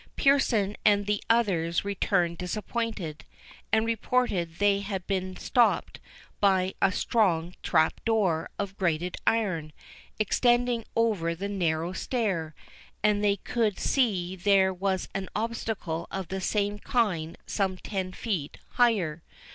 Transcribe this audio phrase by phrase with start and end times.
[0.17, 3.23] Pearson and the others returned disappointed,
[3.71, 5.99] and reported they had been stopt
[6.39, 9.71] by a strong trap door of grated iron,
[10.17, 12.55] extended over the narrow stair;
[13.03, 18.57] and they could see there was an obstacle of the same kind some ten feet
[18.69, 19.21] higher.